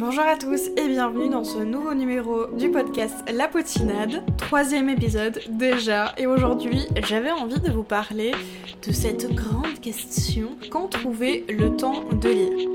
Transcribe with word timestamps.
Bonjour 0.00 0.24
à 0.24 0.34
tous 0.34 0.68
et 0.78 0.88
bienvenue 0.88 1.28
dans 1.28 1.44
ce 1.44 1.58
nouveau 1.58 1.92
numéro 1.92 2.46
du 2.56 2.70
podcast 2.70 3.16
La 3.34 3.48
Potinade, 3.48 4.24
troisième 4.38 4.88
épisode 4.88 5.38
déjà, 5.50 6.14
et 6.16 6.26
aujourd'hui 6.26 6.86
j'avais 7.06 7.30
envie 7.30 7.60
de 7.60 7.70
vous 7.70 7.82
parler 7.82 8.32
de 8.86 8.92
cette 8.92 9.30
grande 9.34 9.78
question, 9.82 10.56
quand 10.70 10.88
trouver 10.88 11.44
le 11.50 11.76
temps 11.76 12.04
de 12.14 12.28
lire 12.30 12.69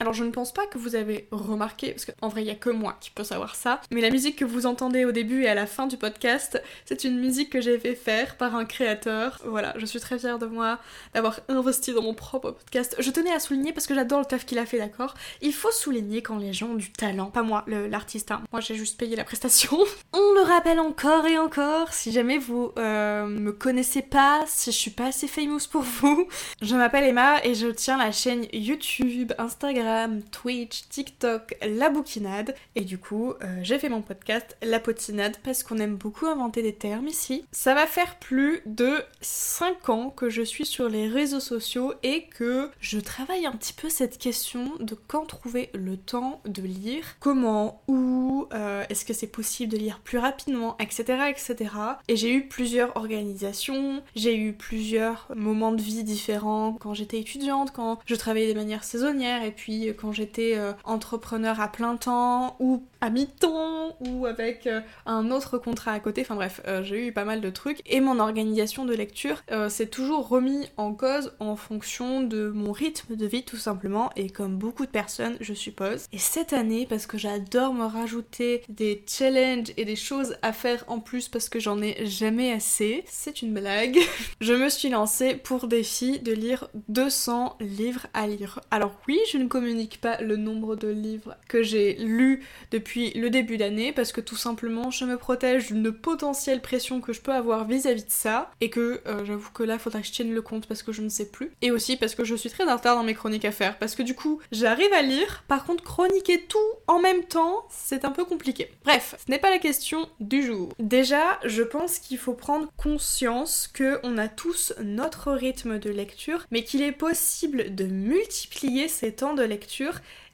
alors 0.00 0.12
je 0.12 0.24
ne 0.24 0.30
pense 0.30 0.52
pas 0.52 0.66
que 0.66 0.78
vous 0.78 0.94
avez 0.94 1.26
remarqué, 1.30 1.92
parce 1.92 2.04
qu'en 2.04 2.28
vrai 2.28 2.42
il 2.42 2.44
n'y 2.44 2.50
a 2.50 2.56
que 2.56 2.70
moi 2.70 2.96
qui 3.00 3.10
peux 3.10 3.24
savoir 3.24 3.54
ça, 3.54 3.80
mais 3.90 4.00
la 4.00 4.10
musique 4.10 4.36
que 4.36 4.44
vous 4.44 4.66
entendez 4.66 5.04
au 5.04 5.12
début 5.12 5.44
et 5.44 5.48
à 5.48 5.54
la 5.54 5.66
fin 5.66 5.86
du 5.86 5.96
podcast, 5.96 6.62
c'est 6.84 7.04
une 7.04 7.18
musique 7.18 7.50
que 7.50 7.60
j'ai 7.60 7.78
fait 7.78 7.94
faire 7.94 8.36
par 8.36 8.54
un 8.54 8.64
créateur. 8.64 9.40
Voilà, 9.44 9.74
je 9.78 9.86
suis 9.86 10.00
très 10.00 10.18
fière 10.18 10.38
de 10.38 10.46
moi 10.46 10.78
d'avoir 11.14 11.40
investi 11.48 11.92
dans 11.92 12.02
mon 12.02 12.14
propre 12.14 12.50
podcast. 12.50 12.96
Je 12.98 13.10
tenais 13.10 13.32
à 13.32 13.40
souligner 13.40 13.72
parce 13.72 13.86
que 13.86 13.94
j'adore 13.94 14.20
le 14.20 14.26
taf 14.26 14.44
qu'il 14.44 14.58
a 14.58 14.66
fait, 14.66 14.78
d'accord? 14.78 15.14
Il 15.40 15.52
faut 15.52 15.70
souligner 15.70 16.22
quand 16.22 16.38
les 16.38 16.52
gens 16.52 16.68
ont 16.68 16.74
du 16.74 16.92
talent, 16.92 17.30
pas 17.30 17.42
moi, 17.42 17.64
l'artiste, 17.66 18.30
hein. 18.30 18.42
moi 18.52 18.60
j'ai 18.60 18.74
juste 18.74 18.98
payé 18.98 19.16
la 19.16 19.24
prestation. 19.24 19.78
On 20.12 20.34
me 20.34 20.46
rappelle 20.46 20.80
encore 20.80 21.26
et 21.26 21.38
encore, 21.38 21.92
si 21.92 22.12
jamais 22.12 22.38
vous 22.38 22.72
euh, 22.78 23.26
me 23.26 23.52
connaissez 23.52 24.02
pas, 24.02 24.44
si 24.46 24.72
je 24.72 24.76
suis 24.76 24.90
pas 24.90 25.06
assez 25.06 25.28
famous 25.28 25.60
pour 25.70 25.82
vous, 25.82 26.28
je 26.62 26.74
m'appelle 26.76 27.04
Emma 27.04 27.42
et 27.44 27.54
je 27.54 27.68
tiens 27.68 27.96
la 27.96 28.12
chaîne 28.12 28.46
YouTube, 28.52 29.32
Instagram, 29.38 29.85
Twitch, 30.30 30.88
TikTok, 30.88 31.56
la 31.62 31.90
bouquinade. 31.90 32.54
Et 32.74 32.82
du 32.82 32.98
coup, 32.98 33.30
euh, 33.42 33.58
j'ai 33.62 33.78
fait 33.78 33.88
mon 33.88 34.02
podcast 34.02 34.56
La 34.62 34.80
potinade 34.80 35.36
parce 35.44 35.62
qu'on 35.62 35.78
aime 35.78 35.96
beaucoup 35.96 36.26
inventer 36.26 36.62
des 36.62 36.74
termes 36.74 37.08
ici. 37.08 37.44
Ça 37.52 37.74
va 37.74 37.86
faire 37.86 38.18
plus 38.18 38.62
de 38.66 39.02
5 39.20 39.88
ans 39.88 40.10
que 40.10 40.30
je 40.30 40.42
suis 40.42 40.66
sur 40.66 40.88
les 40.88 41.08
réseaux 41.08 41.40
sociaux 41.40 41.94
et 42.02 42.24
que 42.26 42.70
je 42.80 42.98
travaille 42.98 43.46
un 43.46 43.52
petit 43.52 43.72
peu 43.72 43.88
cette 43.88 44.18
question 44.18 44.72
de 44.80 44.94
quand 44.94 45.26
trouver 45.26 45.70
le 45.74 45.96
temps 45.96 46.40
de 46.44 46.62
lire, 46.62 47.16
comment, 47.20 47.82
où, 47.88 48.46
euh, 48.52 48.84
est-ce 48.88 49.04
que 49.04 49.12
c'est 49.12 49.26
possible 49.26 49.72
de 49.72 49.78
lire 49.78 50.00
plus 50.00 50.18
rapidement, 50.18 50.76
etc. 50.78 51.30
etc. 51.30 51.70
Et 52.08 52.16
j'ai 52.16 52.32
eu 52.32 52.48
plusieurs 52.48 52.96
organisations, 52.96 54.02
j'ai 54.14 54.36
eu 54.36 54.52
plusieurs 54.52 55.28
moments 55.34 55.72
de 55.72 55.82
vie 55.82 56.04
différents 56.04 56.76
quand 56.80 56.94
j'étais 56.94 57.20
étudiante, 57.20 57.72
quand 57.72 57.98
je 58.06 58.14
travaillais 58.14 58.52
de 58.52 58.58
manière 58.58 58.84
saisonnière 58.84 59.42
et 59.42 59.52
puis 59.52 59.75
quand 59.98 60.12
j'étais 60.12 60.54
euh, 60.56 60.72
entrepreneur 60.84 61.60
à 61.60 61.68
plein 61.68 61.96
temps 61.96 62.56
ou 62.60 62.82
à 63.00 63.10
mi-temps 63.10 63.96
ou 64.00 64.26
avec 64.26 64.66
euh, 64.66 64.80
un 65.04 65.30
autre 65.30 65.58
contrat 65.58 65.92
à 65.92 66.00
côté. 66.00 66.22
Enfin 66.22 66.34
bref, 66.34 66.60
euh, 66.66 66.82
j'ai 66.82 67.08
eu 67.08 67.12
pas 67.12 67.24
mal 67.24 67.40
de 67.40 67.50
trucs. 67.50 67.80
Et 67.86 68.00
mon 68.00 68.18
organisation 68.18 68.84
de 68.84 68.94
lecture 68.94 69.42
s'est 69.68 69.86
toujours 69.86 70.28
remis 70.28 70.68
en 70.76 70.92
cause 70.92 71.34
en 71.40 71.56
fonction 71.56 72.20
de 72.22 72.48
mon 72.48 72.72
rythme 72.72 73.16
de 73.16 73.26
vie 73.26 73.44
tout 73.44 73.56
simplement 73.56 74.10
et 74.16 74.30
comme 74.30 74.56
beaucoup 74.56 74.86
de 74.86 74.90
personnes 74.90 75.36
je 75.40 75.54
suppose. 75.54 76.06
Et 76.12 76.18
cette 76.18 76.52
année, 76.52 76.86
parce 76.88 77.06
que 77.06 77.18
j'adore 77.18 77.74
me 77.74 77.84
rajouter 77.84 78.62
des 78.68 79.04
challenges 79.06 79.72
et 79.76 79.84
des 79.84 79.96
choses 79.96 80.36
à 80.42 80.52
faire 80.52 80.84
en 80.88 81.00
plus 81.00 81.28
parce 81.28 81.48
que 81.48 81.60
j'en 81.60 81.80
ai 81.80 82.06
jamais 82.06 82.52
assez, 82.52 83.04
c'est 83.06 83.42
une 83.42 83.54
blague, 83.54 83.98
je 84.40 84.52
me 84.52 84.68
suis 84.68 84.88
lancée 84.88 85.34
pour 85.34 85.68
défi 85.68 86.18
de 86.20 86.32
lire 86.32 86.68
200 86.88 87.56
livres 87.60 88.06
à 88.14 88.26
lire. 88.26 88.60
Alors 88.70 88.92
oui, 89.08 89.18
je 89.30 89.38
ne 89.38 89.46
communique 89.66 90.00
pas 90.00 90.20
le 90.20 90.36
nombre 90.36 90.76
de 90.76 90.86
livres 90.86 91.34
que 91.48 91.64
j'ai 91.64 91.94
lus 91.94 92.44
depuis 92.70 93.10
le 93.14 93.30
début 93.30 93.56
d'année 93.56 93.90
parce 93.90 94.12
que 94.12 94.20
tout 94.20 94.36
simplement 94.36 94.92
je 94.92 95.04
me 95.04 95.16
protège 95.16 95.66
d'une 95.72 95.90
potentielle 95.90 96.60
pression 96.60 97.00
que 97.00 97.12
je 97.12 97.20
peux 97.20 97.32
avoir 97.32 97.66
vis-à-vis 97.66 98.04
de 98.04 98.10
ça 98.10 98.52
et 98.60 98.70
que 98.70 99.00
euh, 99.08 99.24
j'avoue 99.24 99.50
que 99.50 99.64
là 99.64 99.80
faudra 99.80 100.02
que 100.02 100.06
je 100.06 100.12
tienne 100.12 100.32
le 100.32 100.40
compte 100.40 100.68
parce 100.68 100.84
que 100.84 100.92
je 100.92 101.02
ne 101.02 101.08
sais 101.08 101.26
plus 101.26 101.50
et 101.62 101.72
aussi 101.72 101.96
parce 101.96 102.14
que 102.14 102.22
je 102.22 102.36
suis 102.36 102.48
très 102.48 102.70
en 102.70 102.76
retard 102.76 102.94
dans 102.94 103.02
mes 103.02 103.14
chroniques 103.14 103.44
à 103.44 103.50
faire 103.50 103.76
parce 103.78 103.96
que 103.96 104.04
du 104.04 104.14
coup 104.14 104.40
j'arrive 104.52 104.92
à 104.92 105.02
lire 105.02 105.42
par 105.48 105.64
contre 105.64 105.82
chroniquer 105.82 106.42
tout 106.42 106.58
en 106.86 107.00
même 107.00 107.24
temps 107.24 107.66
c'est 107.68 108.04
un 108.04 108.12
peu 108.12 108.24
compliqué. 108.24 108.70
Bref, 108.84 109.16
ce 109.18 109.28
n'est 109.32 109.40
pas 109.40 109.50
la 109.50 109.58
question 109.58 110.08
du 110.20 110.44
jour. 110.44 110.68
Déjà, 110.78 111.40
je 111.44 111.64
pense 111.64 111.98
qu'il 111.98 112.18
faut 112.18 112.34
prendre 112.34 112.68
conscience 112.76 113.68
que 113.72 113.98
on 114.04 114.16
a 114.16 114.28
tous 114.28 114.74
notre 114.80 115.32
rythme 115.32 115.80
de 115.80 115.90
lecture 115.90 116.46
mais 116.52 116.62
qu'il 116.62 116.82
est 116.82 116.92
possible 116.92 117.74
de 117.74 117.86
multiplier 117.86 118.86
ces 118.86 119.12
temps 119.12 119.34
de 119.34 119.42
lecture 119.42 119.55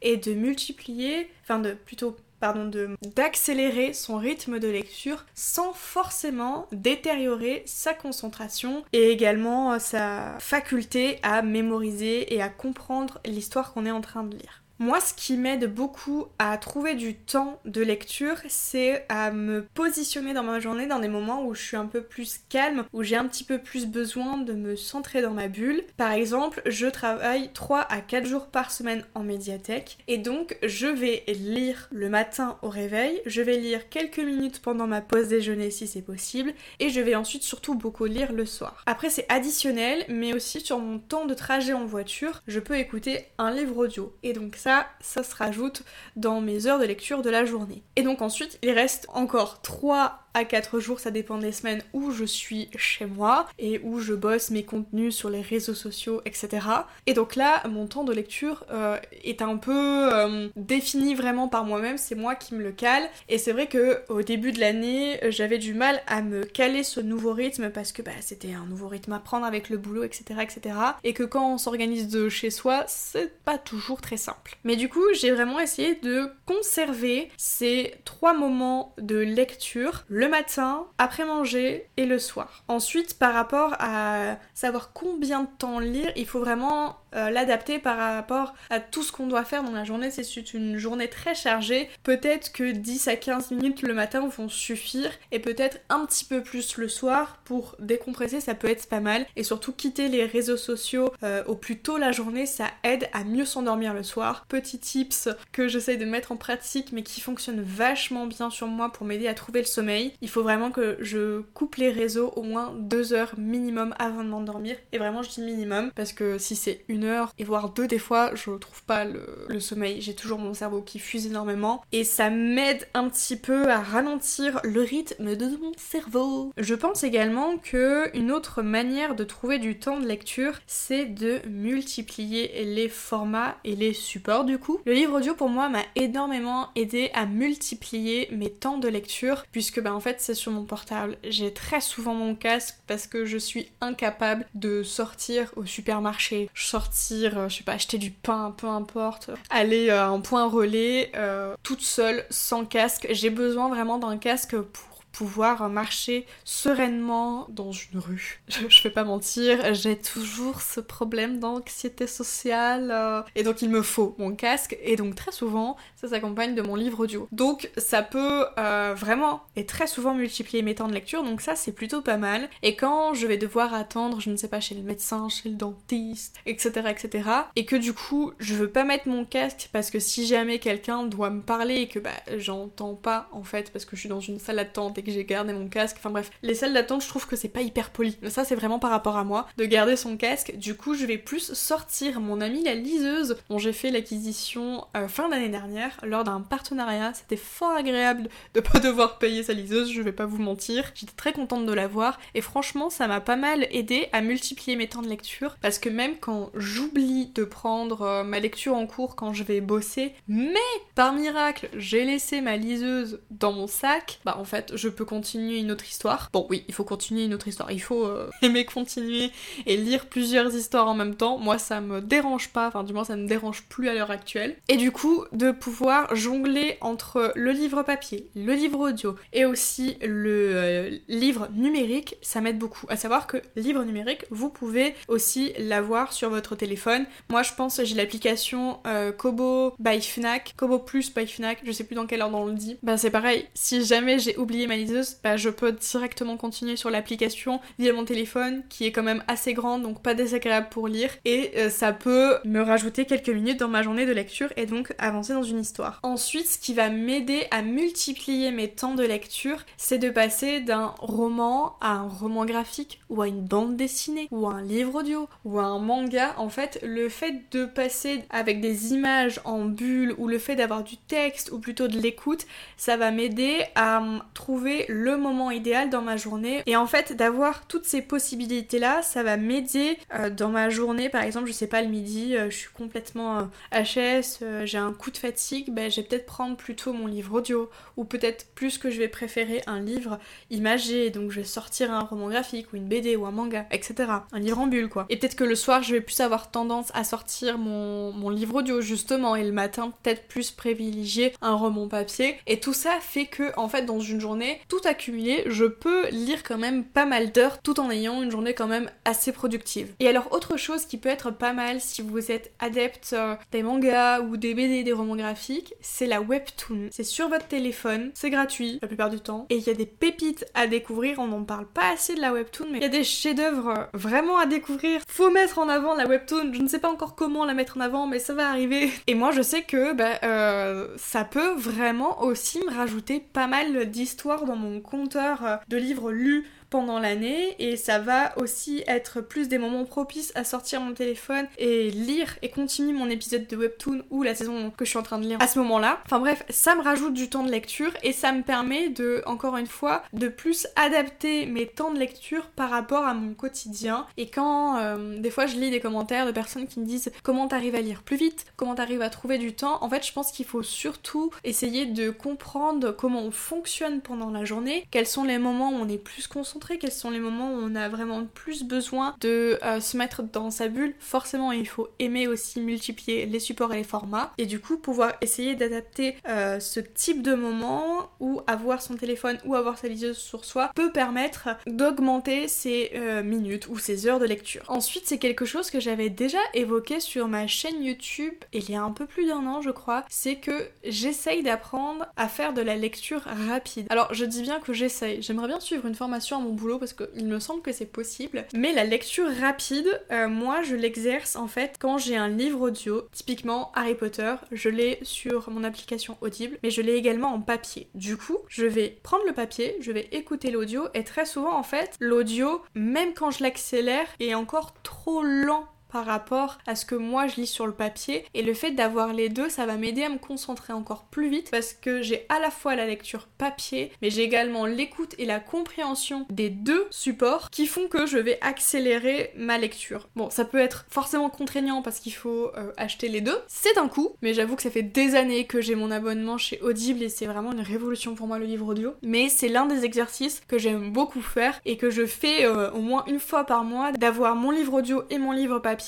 et 0.02 0.16
de 0.16 0.32
multiplier, 0.32 1.30
enfin 1.42 1.58
de 1.58 1.72
plutôt 1.72 2.16
pardon, 2.42 2.68
d'accélérer 3.14 3.92
son 3.92 4.16
rythme 4.16 4.58
de 4.58 4.66
lecture 4.66 5.24
sans 5.32 5.72
forcément 5.72 6.66
détériorer 6.72 7.62
sa 7.66 7.94
concentration 7.94 8.84
et 8.92 9.10
également 9.10 9.78
sa 9.78 10.36
faculté 10.40 11.20
à 11.22 11.42
mémoriser 11.42 12.34
et 12.34 12.42
à 12.42 12.48
comprendre 12.48 13.20
l'histoire 13.24 13.72
qu'on 13.72 13.86
est 13.86 13.92
en 13.92 14.00
train 14.00 14.24
de 14.24 14.36
lire. 14.36 14.61
Moi, 14.82 14.98
ce 14.98 15.14
qui 15.14 15.36
m'aide 15.36 15.72
beaucoup 15.72 16.26
à 16.40 16.58
trouver 16.58 16.96
du 16.96 17.14
temps 17.14 17.60
de 17.64 17.80
lecture, 17.82 18.34
c'est 18.48 19.06
à 19.08 19.30
me 19.30 19.64
positionner 19.74 20.34
dans 20.34 20.42
ma 20.42 20.58
journée 20.58 20.88
dans 20.88 20.98
des 20.98 21.06
moments 21.06 21.44
où 21.44 21.54
je 21.54 21.62
suis 21.62 21.76
un 21.76 21.86
peu 21.86 22.02
plus 22.02 22.40
calme, 22.48 22.82
où 22.92 23.04
j'ai 23.04 23.14
un 23.14 23.28
petit 23.28 23.44
peu 23.44 23.58
plus 23.58 23.86
besoin 23.86 24.38
de 24.38 24.54
me 24.54 24.74
centrer 24.74 25.22
dans 25.22 25.30
ma 25.30 25.46
bulle. 25.46 25.84
Par 25.96 26.10
exemple, 26.10 26.62
je 26.66 26.88
travaille 26.88 27.50
3 27.52 27.78
à 27.78 28.00
4 28.00 28.26
jours 28.26 28.46
par 28.46 28.72
semaine 28.72 29.04
en 29.14 29.22
médiathèque 29.22 29.98
et 30.08 30.18
donc 30.18 30.58
je 30.64 30.88
vais 30.88 31.22
lire 31.28 31.88
le 31.92 32.08
matin 32.08 32.58
au 32.62 32.68
réveil, 32.68 33.22
je 33.24 33.40
vais 33.40 33.58
lire 33.58 33.88
quelques 33.88 34.18
minutes 34.18 34.62
pendant 34.62 34.88
ma 34.88 35.00
pause 35.00 35.28
déjeuner 35.28 35.70
si 35.70 35.86
c'est 35.86 36.02
possible 36.02 36.54
et 36.80 36.90
je 36.90 37.00
vais 37.00 37.14
ensuite 37.14 37.44
surtout 37.44 37.76
beaucoup 37.76 38.06
lire 38.06 38.32
le 38.32 38.46
soir. 38.46 38.82
Après, 38.86 39.10
c'est 39.10 39.30
additionnel, 39.30 40.04
mais 40.08 40.34
aussi 40.34 40.60
sur 40.60 40.80
mon 40.80 40.98
temps 40.98 41.26
de 41.26 41.34
trajet 41.34 41.72
en 41.72 41.84
voiture, 41.84 42.42
je 42.48 42.58
peux 42.58 42.76
écouter 42.76 43.26
un 43.38 43.52
livre 43.52 43.76
audio 43.76 44.12
et 44.24 44.32
donc 44.32 44.56
ça 44.56 44.71
ça, 45.00 45.22
se 45.22 45.34
rajoute 45.34 45.82
dans 46.16 46.40
mes 46.40 46.66
heures 46.66 46.78
de 46.78 46.84
lecture 46.84 47.22
de 47.22 47.30
la 47.30 47.44
journée. 47.44 47.82
Et 47.96 48.02
donc 48.02 48.22
ensuite, 48.22 48.58
il 48.62 48.70
reste 48.70 49.06
encore 49.12 49.60
3 49.62 50.21
à 50.34 50.44
4 50.44 50.80
jours, 50.80 51.00
ça 51.00 51.10
dépend 51.10 51.38
des 51.38 51.52
semaines 51.52 51.82
où 51.92 52.10
je 52.10 52.24
suis 52.24 52.68
chez 52.76 53.06
moi 53.06 53.46
et 53.58 53.80
où 53.82 54.00
je 54.00 54.14
bosse 54.14 54.50
mes 54.50 54.62
contenus 54.62 55.14
sur 55.14 55.30
les 55.30 55.40
réseaux 55.40 55.74
sociaux, 55.74 56.22
etc. 56.24 56.66
Et 57.06 57.14
donc 57.14 57.36
là, 57.36 57.66
mon 57.68 57.86
temps 57.86 58.04
de 58.04 58.12
lecture 58.12 58.64
euh, 58.70 58.98
est 59.24 59.42
un 59.42 59.56
peu 59.56 60.12
euh, 60.12 60.48
défini 60.56 61.14
vraiment 61.14 61.48
par 61.48 61.64
moi-même, 61.64 61.98
c'est 61.98 62.14
moi 62.14 62.34
qui 62.34 62.54
me 62.54 62.62
le 62.62 62.72
cale. 62.72 63.08
Et 63.28 63.38
c'est 63.38 63.52
vrai 63.52 63.66
que 63.66 64.00
au 64.08 64.22
début 64.22 64.52
de 64.52 64.60
l'année, 64.60 65.18
j'avais 65.28 65.58
du 65.58 65.74
mal 65.74 66.02
à 66.06 66.22
me 66.22 66.44
caler 66.44 66.82
ce 66.82 67.00
nouveau 67.00 67.32
rythme 67.32 67.70
parce 67.70 67.92
que 67.92 68.02
bah, 68.02 68.12
c'était 68.20 68.54
un 68.54 68.66
nouveau 68.66 68.88
rythme 68.88 69.12
à 69.12 69.18
prendre 69.18 69.46
avec 69.46 69.68
le 69.68 69.76
boulot, 69.76 70.04
etc., 70.04 70.40
etc. 70.42 70.74
Et 71.04 71.12
que 71.12 71.22
quand 71.22 71.54
on 71.54 71.58
s'organise 71.58 72.08
de 72.08 72.28
chez 72.28 72.50
soi, 72.50 72.84
c'est 72.86 73.32
pas 73.44 73.58
toujours 73.58 74.00
très 74.00 74.16
simple. 74.16 74.56
Mais 74.64 74.76
du 74.76 74.88
coup, 74.88 75.04
j'ai 75.14 75.30
vraiment 75.30 75.60
essayé 75.60 75.94
de 75.96 76.30
conserver 76.46 77.30
ces 77.36 77.94
trois 78.04 78.34
moments 78.34 78.94
de 78.98 79.16
lecture 79.16 80.04
le 80.08 80.21
matin, 80.28 80.86
après 80.98 81.24
manger 81.24 81.88
et 81.96 82.06
le 82.06 82.18
soir. 82.18 82.64
Ensuite, 82.68 83.18
par 83.18 83.34
rapport 83.34 83.74
à 83.78 84.36
savoir 84.54 84.92
combien 84.92 85.42
de 85.42 85.48
temps 85.58 85.78
lire, 85.78 86.12
il 86.16 86.26
faut 86.26 86.40
vraiment 86.40 86.96
euh, 87.14 87.30
l'adapter 87.30 87.78
par 87.78 87.98
rapport 87.98 88.54
à 88.70 88.80
tout 88.80 89.02
ce 89.02 89.12
qu'on 89.12 89.26
doit 89.26 89.44
faire 89.44 89.62
dans 89.62 89.72
la 89.72 89.84
journée. 89.84 90.10
C'est 90.10 90.54
une 90.54 90.78
journée 90.78 91.08
très 91.08 91.34
chargée, 91.34 91.90
peut-être 92.02 92.52
que 92.52 92.72
10 92.72 93.08
à 93.08 93.16
15 93.16 93.50
minutes 93.50 93.82
le 93.82 93.92
matin 93.92 94.26
vont 94.26 94.48
suffire 94.48 95.10
et 95.30 95.38
peut-être 95.38 95.80
un 95.90 96.06
petit 96.06 96.24
peu 96.24 96.42
plus 96.42 96.78
le 96.78 96.88
soir 96.88 97.38
pour 97.44 97.76
décompresser, 97.78 98.40
ça 98.40 98.54
peut 98.54 98.68
être 98.68 98.88
pas 98.88 99.00
mal. 99.00 99.26
Et 99.36 99.44
surtout 99.44 99.72
quitter 99.72 100.08
les 100.08 100.24
réseaux 100.24 100.56
sociaux 100.56 101.12
euh, 101.22 101.44
au 101.46 101.54
plus 101.54 101.78
tôt 101.78 101.98
la 101.98 102.12
journée, 102.12 102.46
ça 102.46 102.66
aide 102.82 103.08
à 103.12 103.24
mieux 103.24 103.44
s'endormir 103.44 103.92
le 103.92 104.02
soir. 104.02 104.46
Petit 104.48 104.78
tips 104.78 105.28
que 105.52 105.68
j'essaye 105.68 105.98
de 105.98 106.04
mettre 106.04 106.32
en 106.32 106.36
pratique 106.36 106.92
mais 106.92 107.02
qui 107.02 107.20
fonctionne 107.20 107.60
vachement 107.60 108.26
bien 108.26 108.50
sur 108.50 108.66
moi 108.66 108.90
pour 108.90 109.06
m'aider 109.06 109.28
à 109.28 109.34
trouver 109.34 109.60
le 109.60 109.66
sommeil 109.66 110.11
il 110.20 110.28
faut 110.28 110.42
vraiment 110.42 110.70
que 110.70 110.96
je 111.00 111.40
coupe 111.54 111.76
les 111.76 111.90
réseaux 111.90 112.32
au 112.36 112.42
moins 112.42 112.74
deux 112.78 113.12
heures 113.12 113.34
minimum 113.38 113.94
avant 113.98 114.24
de 114.24 114.28
m'endormir. 114.28 114.76
Et 114.92 114.98
vraiment, 114.98 115.22
je 115.22 115.30
dis 115.30 115.42
minimum 115.42 115.90
parce 115.94 116.12
que 116.12 116.38
si 116.38 116.56
c'est 116.56 116.84
une 116.88 117.04
heure 117.04 117.32
et 117.38 117.44
voire 117.44 117.70
deux, 117.70 117.86
des 117.86 117.98
fois, 117.98 118.34
je 118.34 118.50
trouve 118.50 118.82
pas 118.84 119.04
le, 119.04 119.60
sommeil. 119.60 120.00
J'ai 120.00 120.14
toujours 120.14 120.38
mon 120.38 120.54
cerveau 120.54 120.82
qui 120.82 120.98
fuse 120.98 121.26
énormément 121.26 121.84
et 121.92 122.04
ça 122.04 122.30
m'aide 122.30 122.88
un 122.94 123.08
petit 123.08 123.36
peu 123.36 123.70
à 123.70 123.80
ralentir 123.80 124.60
le 124.64 124.80
rythme 124.80 125.36
de 125.36 125.46
mon 125.56 125.72
cerveau. 125.76 126.52
Je 126.56 126.74
pense 126.74 127.04
également 127.04 127.58
que 127.58 128.14
une 128.16 128.32
autre 128.32 128.62
manière 128.62 129.14
de 129.14 129.24
trouver 129.24 129.58
du 129.58 129.78
temps 129.78 130.00
de 130.00 130.06
lecture, 130.06 130.58
c'est 130.66 131.06
de 131.06 131.40
multiplier 131.48 132.64
les 132.64 132.88
formats 132.88 133.56
et 133.64 133.76
les 133.76 133.92
supports 133.92 134.44
du 134.44 134.58
coup. 134.58 134.80
Le 134.84 134.92
livre 134.92 135.16
audio 135.16 135.34
pour 135.34 135.48
moi 135.48 135.68
m'a 135.68 135.82
énormément 135.94 136.68
aidé 136.74 137.10
à 137.14 137.26
multiplier 137.26 138.28
mes 138.32 138.50
temps 138.50 138.78
de 138.78 138.88
lecture 138.88 139.44
puisque 139.52 139.80
ben, 139.80 139.92
fait 140.02 140.20
c'est 140.20 140.34
sur 140.34 140.52
mon 140.52 140.64
portable. 140.64 141.16
J'ai 141.24 141.52
très 141.52 141.80
souvent 141.80 142.14
mon 142.14 142.34
casque 142.34 142.76
parce 142.86 143.06
que 143.06 143.24
je 143.24 143.38
suis 143.38 143.70
incapable 143.80 144.46
de 144.54 144.82
sortir 144.82 145.50
au 145.56 145.64
supermarché, 145.64 146.50
sortir, 146.54 147.38
euh, 147.38 147.48
je 147.48 147.58
sais 147.58 147.64
pas, 147.64 147.72
acheter 147.72 147.98
du 147.98 148.10
pain, 148.10 148.54
peu 148.56 148.66
importe, 148.66 149.30
aller 149.50 149.90
à 149.90 150.08
un 150.08 150.20
point 150.20 150.46
relais 150.48 151.10
euh, 151.16 151.54
toute 151.62 151.82
seule 151.82 152.24
sans 152.30 152.64
casque. 152.64 153.06
J'ai 153.10 153.30
besoin 153.30 153.68
vraiment 153.68 153.98
d'un 153.98 154.18
casque 154.18 154.56
pour 154.56 154.91
pouvoir 155.12 155.68
marcher 155.68 156.26
sereinement 156.44 157.46
dans 157.50 157.72
une 157.72 157.98
rue. 157.98 158.42
Je, 158.48 158.68
je 158.68 158.82
vais 158.82 158.90
pas 158.90 159.04
mentir, 159.04 159.74
j'ai 159.74 159.96
toujours 159.96 160.60
ce 160.60 160.80
problème 160.80 161.38
d'anxiété 161.38 162.06
sociale 162.06 162.90
euh, 162.90 163.22
et 163.34 163.42
donc 163.42 163.62
il 163.62 163.70
me 163.70 163.82
faut 163.82 164.14
mon 164.18 164.34
casque 164.34 164.76
et 164.82 164.96
donc 164.96 165.14
très 165.14 165.32
souvent 165.32 165.76
ça 165.96 166.08
s'accompagne 166.08 166.54
de 166.54 166.62
mon 166.62 166.74
livre 166.74 167.00
audio. 167.00 167.28
Donc 167.32 167.70
ça 167.76 168.02
peut 168.02 168.46
euh, 168.58 168.94
vraiment 168.96 169.42
et 169.56 169.66
très 169.66 169.86
souvent 169.86 170.14
multiplier 170.14 170.62
mes 170.62 170.74
temps 170.74 170.88
de 170.88 170.94
lecture 170.94 171.22
donc 171.22 171.40
ça 171.40 171.56
c'est 171.56 171.72
plutôt 171.72 172.02
pas 172.02 172.16
mal. 172.16 172.48
Et 172.62 172.76
quand 172.76 173.14
je 173.14 173.26
vais 173.26 173.36
devoir 173.36 173.74
attendre, 173.74 174.20
je 174.20 174.30
ne 174.30 174.36
sais 174.36 174.48
pas, 174.48 174.60
chez 174.60 174.74
le 174.74 174.82
médecin, 174.82 175.28
chez 175.28 175.48
le 175.48 175.56
dentiste, 175.56 176.36
etc. 176.46 176.70
etc. 176.88 177.30
et 177.56 177.64
que 177.64 177.76
du 177.76 177.92
coup 177.92 178.32
je 178.38 178.54
veux 178.54 178.70
pas 178.70 178.84
mettre 178.84 179.08
mon 179.08 179.24
casque 179.24 179.68
parce 179.72 179.90
que 179.90 179.98
si 179.98 180.26
jamais 180.26 180.58
quelqu'un 180.58 181.04
doit 181.04 181.30
me 181.30 181.42
parler 181.42 181.76
et 181.76 181.88
que 181.88 181.98
bah 181.98 182.10
j'entends 182.36 182.94
pas 182.94 183.28
en 183.32 183.42
fait 183.42 183.72
parce 183.72 183.84
que 183.84 183.96
je 183.96 184.00
suis 184.00 184.08
dans 184.08 184.20
une 184.20 184.38
salle 184.38 184.56
d'attente 184.56 184.98
que 185.02 185.10
j'ai 185.10 185.24
gardé 185.24 185.52
mon 185.52 185.68
casque, 185.68 185.96
enfin 185.98 186.10
bref, 186.10 186.30
les 186.42 186.54
salles 186.54 186.72
d'attente 186.72 187.02
je 187.02 187.08
trouve 187.08 187.26
que 187.26 187.36
c'est 187.36 187.48
pas 187.48 187.62
hyper 187.62 187.90
poli. 187.90 188.18
Ça 188.28 188.44
c'est 188.44 188.54
vraiment 188.54 188.78
par 188.78 188.90
rapport 188.90 189.16
à 189.16 189.24
moi 189.24 189.46
de 189.56 189.64
garder 189.64 189.96
son 189.96 190.16
casque. 190.16 190.56
Du 190.56 190.74
coup 190.74 190.94
je 190.94 191.06
vais 191.06 191.18
plus 191.18 191.52
sortir 191.54 192.20
mon 192.20 192.40
amie 192.40 192.64
la 192.64 192.74
liseuse 192.74 193.36
dont 193.48 193.58
j'ai 193.58 193.72
fait 193.72 193.90
l'acquisition 193.90 194.86
euh, 194.96 195.08
fin 195.08 195.28
d'année 195.28 195.48
dernière 195.48 195.98
lors 196.02 196.24
d'un 196.24 196.40
partenariat. 196.40 197.12
C'était 197.14 197.36
fort 197.36 197.72
agréable 197.72 198.28
de 198.54 198.60
pas 198.60 198.78
devoir 198.80 199.18
payer 199.18 199.42
sa 199.42 199.52
liseuse, 199.52 199.92
je 199.92 200.02
vais 200.02 200.12
pas 200.12 200.26
vous 200.26 200.38
mentir. 200.38 200.90
J'étais 200.94 201.12
très 201.16 201.32
contente 201.32 201.66
de 201.66 201.72
l'avoir 201.72 202.18
et 202.34 202.40
franchement 202.40 202.90
ça 202.90 203.06
m'a 203.06 203.20
pas 203.20 203.36
mal 203.36 203.66
aidé 203.70 204.08
à 204.12 204.20
multiplier 204.20 204.76
mes 204.76 204.88
temps 204.88 205.02
de 205.02 205.08
lecture 205.08 205.56
parce 205.60 205.78
que 205.78 205.88
même 205.88 206.16
quand 206.20 206.50
j'oublie 206.54 207.26
de 207.34 207.44
prendre 207.44 208.02
euh, 208.02 208.24
ma 208.24 208.40
lecture 208.40 208.74
en 208.74 208.86
cours 208.86 209.16
quand 209.16 209.32
je 209.32 209.44
vais 209.44 209.60
bosser, 209.60 210.14
mais 210.28 210.54
par 210.94 211.12
miracle 211.12 211.68
j'ai 211.76 212.04
laissé 212.04 212.40
ma 212.40 212.56
liseuse 212.56 213.20
dans 213.30 213.52
mon 213.52 213.66
sac, 213.66 214.20
bah 214.24 214.36
en 214.38 214.44
fait 214.44 214.72
je 214.74 214.88
peux 214.92 215.04
continuer 215.04 215.58
une 215.58 215.70
autre 215.70 215.84
histoire. 215.84 216.30
Bon 216.32 216.46
oui, 216.50 216.64
il 216.68 216.74
faut 216.74 216.84
continuer 216.84 217.24
une 217.24 217.34
autre 217.34 217.48
histoire, 217.48 217.70
il 217.70 217.80
faut 217.80 218.06
euh, 218.06 218.30
aimer 218.42 218.64
continuer 218.64 219.30
et 219.66 219.76
lire 219.76 220.06
plusieurs 220.06 220.54
histoires 220.54 220.88
en 220.88 220.94
même 220.94 221.14
temps. 221.14 221.38
Moi 221.38 221.58
ça 221.58 221.80
me 221.80 222.00
dérange 222.00 222.48
pas, 222.48 222.68
enfin 222.68 222.84
du 222.84 222.92
moins 222.92 223.04
ça 223.04 223.16
ne 223.16 223.22
me 223.22 223.28
dérange 223.28 223.62
plus 223.68 223.88
à 223.88 223.94
l'heure 223.94 224.10
actuelle. 224.10 224.56
Et 224.68 224.76
du 224.76 224.92
coup 224.92 225.24
de 225.32 225.50
pouvoir 225.50 226.14
jongler 226.14 226.78
entre 226.80 227.32
le 227.34 227.52
livre 227.52 227.82
papier, 227.82 228.28
le 228.34 228.54
livre 228.54 228.78
audio 228.78 229.16
et 229.32 229.44
aussi 229.44 229.96
le 230.02 230.50
euh, 230.54 230.98
livre 231.08 231.48
numérique, 231.54 232.16
ça 232.22 232.40
m'aide 232.40 232.58
beaucoup. 232.58 232.86
À 232.88 232.96
savoir 232.96 233.26
que 233.26 233.38
livre 233.56 233.82
numérique, 233.84 234.24
vous 234.30 234.48
pouvez 234.48 234.94
aussi 235.08 235.52
l'avoir 235.58 236.12
sur 236.12 236.30
votre 236.30 236.56
téléphone. 236.56 237.06
Moi 237.30 237.42
je 237.42 237.52
pense 237.54 237.80
j'ai 237.82 237.94
l'application 237.94 238.80
euh, 238.86 239.12
Kobo 239.12 239.74
by 239.78 240.00
Fnac, 240.00 240.54
Kobo 240.56 240.78
Plus 240.78 241.12
by 241.12 241.26
Fnac, 241.26 241.58
je 241.64 241.72
sais 241.72 241.84
plus 241.84 241.94
dans 241.94 242.06
quelle 242.06 242.22
ordre 242.22 242.38
on 242.38 242.46
le 242.46 242.54
dit. 242.54 242.78
Ben 242.82 242.96
c'est 242.96 243.10
pareil, 243.10 243.46
si 243.54 243.84
jamais 243.84 244.18
j'ai 244.18 244.36
oublié 244.36 244.66
ma 244.66 244.76
bah 245.22 245.36
je 245.36 245.48
peux 245.48 245.72
directement 245.72 246.36
continuer 246.36 246.76
sur 246.76 246.90
l'application 246.90 247.60
via 247.78 247.92
mon 247.92 248.04
téléphone 248.04 248.62
qui 248.68 248.86
est 248.86 248.92
quand 248.92 249.02
même 249.02 249.22
assez 249.28 249.54
grande 249.54 249.82
donc 249.82 250.02
pas 250.02 250.14
désagréable 250.14 250.68
pour 250.70 250.88
lire 250.88 251.10
et 251.24 251.52
euh, 251.56 251.70
ça 251.70 251.92
peut 251.92 252.38
me 252.44 252.60
rajouter 252.60 253.04
quelques 253.04 253.28
minutes 253.28 253.60
dans 253.60 253.68
ma 253.68 253.82
journée 253.82 254.06
de 254.06 254.12
lecture 254.12 254.48
et 254.56 254.66
donc 254.66 254.94
avancer 254.98 255.32
dans 255.32 255.42
une 255.42 255.60
histoire. 255.60 256.00
Ensuite, 256.02 256.46
ce 256.46 256.58
qui 256.58 256.74
va 256.74 256.88
m'aider 256.88 257.46
à 257.50 257.62
multiplier 257.62 258.50
mes 258.50 258.68
temps 258.68 258.94
de 258.94 259.04
lecture, 259.04 259.58
c'est 259.76 259.98
de 259.98 260.10
passer 260.10 260.60
d'un 260.60 260.94
roman 260.98 261.76
à 261.80 261.92
un 261.92 262.08
roman 262.08 262.44
graphique 262.44 263.00
ou 263.08 263.22
à 263.22 263.28
une 263.28 263.42
bande 263.42 263.76
dessinée 263.76 264.28
ou 264.30 264.48
à 264.48 264.54
un 264.54 264.62
livre 264.62 265.00
audio 265.00 265.28
ou 265.44 265.58
à 265.58 265.64
un 265.64 265.78
manga. 265.78 266.34
En 266.38 266.48
fait, 266.48 266.78
le 266.82 267.08
fait 267.08 267.50
de 267.52 267.64
passer 267.64 268.24
avec 268.30 268.60
des 268.60 268.92
images 268.92 269.40
en 269.44 269.64
bulle 269.64 270.14
ou 270.18 270.28
le 270.28 270.38
fait 270.38 270.56
d'avoir 270.56 270.82
du 270.82 270.96
texte 270.96 271.50
ou 271.52 271.58
plutôt 271.58 271.88
de 271.88 271.98
l'écoute, 271.98 272.46
ça 272.76 272.96
va 272.96 273.10
m'aider 273.10 273.64
à 273.74 274.02
trouver 274.34 274.71
le 274.88 275.16
moment 275.16 275.50
idéal 275.50 275.90
dans 275.90 276.02
ma 276.02 276.16
journée 276.16 276.62
et 276.66 276.76
en 276.76 276.86
fait 276.86 277.14
d'avoir 277.14 277.66
toutes 277.66 277.84
ces 277.84 278.02
possibilités 278.02 278.78
là, 278.78 279.02
ça 279.02 279.22
va 279.22 279.36
m'aider 279.36 279.98
euh, 280.14 280.30
dans 280.30 280.48
ma 280.48 280.70
journée 280.70 281.08
par 281.08 281.22
exemple, 281.22 281.46
je 281.46 281.52
sais 281.52 281.66
pas 281.66 281.82
le 281.82 281.88
midi, 281.88 282.36
euh, 282.36 282.50
je 282.50 282.56
suis 282.56 282.70
complètement 282.72 283.48
HS, 283.72 284.42
euh, 284.42 284.66
j'ai 284.66 284.78
un 284.78 284.92
coup 284.92 285.10
de 285.10 285.16
fatigue, 285.16 285.72
ben, 285.72 285.90
je 285.90 285.96
vais 285.96 286.06
peut-être 286.06 286.26
prendre 286.26 286.56
plutôt 286.56 286.92
mon 286.92 287.06
livre 287.06 287.38
audio, 287.38 287.70
ou 287.96 288.04
peut-être 288.04 288.46
plus 288.54 288.78
que 288.78 288.90
je 288.90 288.98
vais 288.98 289.08
préférer 289.08 289.62
un 289.66 289.80
livre 289.80 290.18
imagé, 290.50 291.10
donc 291.10 291.30
je 291.30 291.40
vais 291.40 291.46
sortir 291.46 291.92
un 291.92 292.00
roman 292.00 292.28
graphique, 292.28 292.72
ou 292.72 292.76
une 292.76 292.86
BD, 292.86 293.16
ou 293.16 293.26
un 293.26 293.30
manga, 293.30 293.66
etc. 293.70 294.10
Un 294.32 294.38
livre 294.38 294.58
en 294.58 294.66
bulle, 294.66 294.88
quoi. 294.88 295.06
Et 295.08 295.18
peut-être 295.18 295.36
que 295.36 295.44
le 295.44 295.54
soir, 295.54 295.82
je 295.82 295.94
vais 295.94 296.00
plus 296.00 296.20
avoir 296.20 296.50
tendance 296.50 296.90
à 296.94 297.04
sortir 297.04 297.58
mon, 297.58 298.12
mon 298.12 298.30
livre 298.30 298.56
audio, 298.56 298.80
justement, 298.80 299.36
et 299.36 299.44
le 299.44 299.52
matin, 299.52 299.92
peut-être 300.02 300.26
plus 300.28 300.50
privilégier 300.50 301.32
un 301.42 301.54
roman 301.54 301.88
papier. 301.88 302.36
Et 302.46 302.60
tout 302.60 302.74
ça 302.74 302.98
fait 303.00 303.26
que, 303.26 303.52
en 303.58 303.68
fait, 303.68 303.82
dans 303.82 304.00
une 304.00 304.20
journée, 304.20 304.60
tout 304.68 304.80
accumulé, 304.84 305.44
je 305.46 305.64
peux 305.64 306.08
lire 306.08 306.42
quand 306.42 306.58
même 306.58 306.84
pas 306.84 307.06
mal 307.06 307.32
d'heures, 307.32 307.60
tout 307.62 307.80
en 307.80 307.90
ayant 307.90 308.22
une 308.22 308.30
journée 308.30 308.54
quand 308.54 308.66
même 308.66 308.90
assez 309.04 309.32
productive. 309.32 309.88
Et 310.00 310.08
alors, 310.08 310.32
autre 310.32 310.56
chose 310.56 310.86
qui 310.86 310.98
peut 310.98 311.08
être 311.08 311.30
pas 311.30 311.52
mal 311.52 311.80
si 311.80 312.02
vous 312.02 312.30
êtes 312.30 312.52
adepte 312.58 313.12
euh, 313.12 313.36
des 313.50 313.62
mangas 313.62 314.20
ou 314.20 314.36
des 314.36 314.54
BD, 314.54 314.84
des 314.84 314.92
romans 314.92 315.16
graphiques, 315.16 315.74
c'est 315.80 316.06
la 316.06 316.20
webtoon. 316.20 316.88
C'est 316.90 317.04
sur 317.04 317.28
votre 317.28 317.46
téléphone, 317.46 318.10
c'est 318.14 318.30
gratuit 318.30 318.78
la 318.82 318.88
plupart 318.88 319.10
du 319.10 319.20
temps, 319.20 319.46
et 319.50 319.56
il 319.56 319.62
y 319.62 319.70
a 319.70 319.74
des 319.74 319.86
pépites 319.86 320.46
à 320.54 320.66
découvrir. 320.66 321.18
On 321.18 321.28
n'en 321.28 321.44
parle 321.44 321.66
pas 321.66 321.92
assez 321.92 322.14
de 322.14 322.20
la 322.20 322.32
webtoon, 322.32 322.66
mais 322.70 322.78
il 322.78 322.82
y 322.82 322.86
a 322.86 322.88
des 322.88 323.04
chefs-d'œuvre 323.04 323.88
vraiment 323.94 324.38
à 324.38 324.46
découvrir. 324.46 325.00
Faut 325.08 325.30
mettre 325.30 325.58
en 325.58 325.68
avant 325.68 325.94
la 325.94 326.06
webtoon. 326.06 326.52
Je 326.52 326.62
ne 326.62 326.68
sais 326.68 326.78
pas 326.78 326.90
encore 326.90 327.14
comment 327.14 327.44
la 327.44 327.54
mettre 327.54 327.76
en 327.76 327.80
avant, 327.80 328.06
mais 328.06 328.18
ça 328.18 328.34
va 328.34 328.48
arriver. 328.48 328.90
Et 329.06 329.14
moi, 329.14 329.30
je 329.32 329.42
sais 329.42 329.62
que 329.62 329.92
bah, 329.92 330.18
euh, 330.22 330.88
ça 330.96 331.24
peut 331.24 331.54
vraiment 331.56 332.22
aussi 332.22 332.58
me 332.60 332.74
rajouter 332.74 333.20
pas 333.20 333.46
mal 333.46 333.86
d'histoires 333.90 334.44
mon 334.56 334.80
compteur 334.80 335.44
euh, 335.44 335.56
de 335.68 335.76
livres 335.76 336.12
lus 336.12 336.44
pendant 336.72 336.98
l'année 336.98 337.54
et 337.58 337.76
ça 337.76 337.98
va 337.98 338.32
aussi 338.38 338.82
être 338.86 339.20
plus 339.20 339.46
des 339.46 339.58
moments 339.58 339.84
propices 339.84 340.32
à 340.34 340.42
sortir 340.42 340.80
mon 340.80 340.94
téléphone 340.94 341.46
et 341.58 341.90
lire 341.90 342.38
et 342.40 342.48
continuer 342.48 342.94
mon 342.94 343.10
épisode 343.10 343.46
de 343.46 343.56
webtoon 343.56 344.00
ou 344.08 344.22
la 344.22 344.34
saison 344.34 344.70
que 344.70 344.86
je 344.86 344.90
suis 344.90 344.98
en 344.98 345.02
train 345.02 345.18
de 345.18 345.26
lire 345.26 345.36
à 345.42 345.46
ce 345.46 345.58
moment-là. 345.58 346.00
Enfin 346.06 346.18
bref, 346.18 346.44
ça 346.48 346.74
me 346.74 346.80
rajoute 346.80 347.12
du 347.12 347.28
temps 347.28 347.42
de 347.42 347.50
lecture 347.50 347.92
et 348.02 348.14
ça 348.14 348.32
me 348.32 348.42
permet 348.42 348.88
de, 348.88 349.22
encore 349.26 349.58
une 349.58 349.66
fois, 349.66 350.02
de 350.14 350.28
plus 350.28 350.66
adapter 350.76 351.44
mes 351.44 351.66
temps 351.66 351.92
de 351.92 351.98
lecture 351.98 352.46
par 352.46 352.70
rapport 352.70 353.04
à 353.04 353.12
mon 353.12 353.34
quotidien. 353.34 354.06
Et 354.16 354.30
quand 354.30 354.78
euh, 354.78 355.18
des 355.18 355.30
fois 355.30 355.44
je 355.44 355.56
lis 355.56 355.70
des 355.70 355.80
commentaires 355.80 356.24
de 356.24 356.32
personnes 356.32 356.66
qui 356.66 356.80
me 356.80 356.86
disent 356.86 357.12
comment 357.22 357.48
t'arrives 357.48 357.74
à 357.74 357.82
lire 357.82 358.02
plus 358.02 358.16
vite, 358.16 358.46
comment 358.56 358.74
t'arrives 358.74 359.02
à 359.02 359.10
trouver 359.10 359.36
du 359.36 359.52
temps, 359.52 359.84
en 359.84 359.90
fait 359.90 360.06
je 360.06 360.12
pense 360.14 360.32
qu'il 360.32 360.46
faut 360.46 360.62
surtout 360.62 361.32
essayer 361.44 361.84
de 361.84 362.08
comprendre 362.08 362.92
comment 362.92 363.20
on 363.20 363.30
fonctionne 363.30 364.00
pendant 364.00 364.30
la 364.30 364.46
journée, 364.46 364.86
quels 364.90 365.06
sont 365.06 365.24
les 365.24 365.36
moments 365.36 365.68
où 365.68 365.74
on 365.74 365.88
est 365.90 365.98
plus 365.98 366.26
concentré 366.26 366.61
quels 366.78 366.92
sont 366.92 367.10
les 367.10 367.20
moments 367.20 367.52
où 367.52 367.58
on 367.58 367.74
a 367.74 367.88
vraiment 367.88 368.24
plus 368.24 368.64
besoin 368.64 369.14
de 369.20 369.58
euh, 369.62 369.80
se 369.80 369.96
mettre 369.96 370.22
dans 370.22 370.50
sa 370.50 370.68
bulle. 370.68 370.94
Forcément, 370.98 371.52
il 371.52 371.66
faut 371.66 371.88
aimer 371.98 372.26
aussi 372.28 372.60
multiplier 372.60 373.26
les 373.26 373.40
supports 373.40 373.72
et 373.72 373.78
les 373.78 373.84
formats 373.84 374.32
et 374.38 374.46
du 374.46 374.60
coup 374.60 374.76
pouvoir 374.76 375.12
essayer 375.20 375.54
d'adapter 375.54 376.16
euh, 376.28 376.60
ce 376.60 376.80
type 376.80 377.22
de 377.22 377.34
moment 377.34 378.10
où 378.20 378.40
avoir 378.46 378.82
son 378.82 378.96
téléphone 378.96 379.38
ou 379.44 379.54
avoir 379.54 379.78
sa 379.78 379.88
liseuse 379.88 380.18
sur 380.18 380.44
soi 380.44 380.70
peut 380.74 380.92
permettre 380.92 381.48
d'augmenter 381.66 382.48
ses 382.48 382.92
euh, 382.94 383.22
minutes 383.22 383.68
ou 383.68 383.78
ses 383.78 384.06
heures 384.06 384.18
de 384.18 384.26
lecture. 384.26 384.62
Ensuite, 384.68 385.06
c'est 385.06 385.18
quelque 385.18 385.44
chose 385.44 385.70
que 385.70 385.80
j'avais 385.80 386.10
déjà 386.10 386.38
évoqué 386.54 387.00
sur 387.00 387.28
ma 387.28 387.46
chaîne 387.46 387.82
YouTube 387.82 388.34
il 388.52 388.70
y 388.70 388.74
a 388.74 388.82
un 388.82 388.92
peu 388.92 389.06
plus 389.06 389.26
d'un 389.26 389.46
an, 389.46 389.60
je 389.60 389.70
crois, 389.70 390.04
c'est 390.08 390.36
que 390.36 390.68
j'essaye 390.84 391.42
d'apprendre 391.42 392.06
à 392.16 392.28
faire 392.28 392.52
de 392.52 392.62
la 392.62 392.76
lecture 392.76 393.22
rapide. 393.22 393.86
Alors, 393.90 394.12
je 394.12 394.24
dis 394.24 394.42
bien 394.42 394.60
que 394.60 394.72
j'essaye. 394.72 395.22
J'aimerais 395.22 395.48
bien 395.48 395.60
suivre 395.60 395.86
une 395.86 395.94
formation 395.94 396.38
à 396.38 396.40
mon 396.40 396.51
boulot 396.52 396.78
parce 396.78 396.92
qu'il 396.92 397.26
me 397.26 397.40
semble 397.40 397.62
que 397.62 397.72
c'est 397.72 397.86
possible. 397.86 398.44
Mais 398.54 398.72
la 398.72 398.84
lecture 398.84 399.28
rapide, 399.40 399.88
euh, 400.10 400.28
moi 400.28 400.62
je 400.62 400.76
l'exerce 400.76 401.36
en 401.36 401.48
fait 401.48 401.76
quand 401.78 401.98
j'ai 401.98 402.16
un 402.16 402.28
livre 402.28 402.60
audio. 402.60 403.02
Typiquement 403.12 403.72
Harry 403.74 403.94
Potter, 403.94 404.34
je 404.50 404.68
l'ai 404.68 404.98
sur 405.02 405.50
mon 405.50 405.64
application 405.64 406.16
Audible, 406.20 406.58
mais 406.62 406.70
je 406.70 406.82
l'ai 406.82 406.94
également 406.94 407.34
en 407.34 407.40
papier. 407.40 407.88
Du 407.94 408.16
coup, 408.16 408.38
je 408.48 408.66
vais 408.66 408.98
prendre 409.02 409.24
le 409.26 409.32
papier, 409.32 409.76
je 409.80 409.92
vais 409.92 410.08
écouter 410.12 410.50
l'audio 410.50 410.84
et 410.94 411.04
très 411.04 411.26
souvent 411.26 411.56
en 411.56 411.62
fait, 411.62 411.96
l'audio, 412.00 412.62
même 412.74 413.14
quand 413.14 413.30
je 413.30 413.42
l'accélère, 413.42 414.06
est 414.20 414.34
encore 414.34 414.74
trop 414.82 415.22
lent 415.22 415.68
par 415.92 416.06
rapport 416.06 416.58
à 416.66 416.74
ce 416.74 416.86
que 416.86 416.94
moi 416.94 417.26
je 417.26 417.36
lis 417.36 417.46
sur 417.46 417.66
le 417.66 417.72
papier. 417.72 418.24
Et 418.34 418.42
le 418.42 418.54
fait 418.54 418.72
d'avoir 418.72 419.12
les 419.12 419.28
deux 419.28 419.48
ça 419.48 419.66
va 419.66 419.76
m'aider 419.76 420.02
à 420.02 420.08
me 420.08 420.18
concentrer 420.18 420.72
encore 420.72 421.04
plus 421.04 421.28
vite 421.28 421.50
parce 421.50 421.72
que 421.74 422.02
j'ai 422.02 422.26
à 422.28 422.38
la 422.38 422.50
fois 422.50 422.74
la 422.74 422.86
lecture 422.86 423.28
papier 423.38 423.92
mais 424.00 424.10
j'ai 424.10 424.22
également 424.22 424.66
l'écoute 424.66 425.14
et 425.18 425.26
la 425.26 425.40
compréhension 425.40 426.26
des 426.30 426.50
deux 426.50 426.86
supports 426.90 427.50
qui 427.50 427.66
font 427.66 427.88
que 427.88 428.06
je 428.06 428.18
vais 428.18 428.38
accélérer 428.40 429.32
ma 429.36 429.58
lecture. 429.58 430.08
Bon 430.16 430.30
ça 430.30 430.44
peut 430.44 430.58
être 430.58 430.86
forcément 430.88 431.28
contraignant 431.28 431.82
parce 431.82 432.00
qu'il 432.00 432.14
faut 432.14 432.50
euh, 432.56 432.72
acheter 432.76 433.08
les 433.08 433.20
deux, 433.20 433.38
c'est 433.46 433.76
un 433.78 433.88
coup 433.88 434.16
mais 434.22 434.34
j'avoue 434.34 434.56
que 434.56 434.62
ça 434.62 434.70
fait 434.70 434.82
des 434.82 435.14
années 435.14 435.46
que 435.46 435.60
j'ai 435.60 435.74
mon 435.74 435.90
abonnement 435.90 436.38
chez 436.38 436.60
Audible 436.62 437.02
et 437.02 437.08
c'est 437.08 437.26
vraiment 437.26 437.52
une 437.52 437.60
révolution 437.60 438.14
pour 438.14 438.26
moi 438.26 438.38
le 438.38 438.46
livre 438.46 438.68
audio. 438.68 438.94
Mais 439.02 439.28
c'est 439.28 439.48
l'un 439.48 439.66
des 439.66 439.84
exercices 439.84 440.42
que 440.48 440.58
j'aime 440.58 440.92
beaucoup 440.92 441.20
faire 441.20 441.60
et 441.64 441.76
que 441.76 441.90
je 441.90 442.06
fais 442.06 442.44
euh, 442.44 442.70
au 442.70 442.80
moins 442.80 443.04
une 443.06 443.18
fois 443.18 443.44
par 443.44 443.64
mois 443.64 443.92
d'avoir 443.92 444.34
mon 444.34 444.50
livre 444.50 444.74
audio 444.74 445.02
et 445.10 445.18
mon 445.18 445.32
livre 445.32 445.58
papier 445.58 445.81